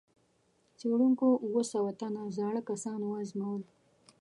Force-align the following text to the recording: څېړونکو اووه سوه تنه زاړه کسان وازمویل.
څېړونکو 0.79 1.27
اووه 1.45 1.63
سوه 1.73 1.91
تنه 1.99 2.23
زاړه 2.37 2.61
کسان 2.69 2.99
وازمویل. 3.03 3.63